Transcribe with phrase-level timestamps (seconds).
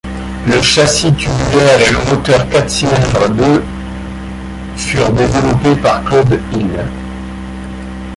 [0.47, 3.61] Le châssis tubulaire et le moteur quatre-cylindres de
[4.75, 6.83] furent développés par Claude Hill.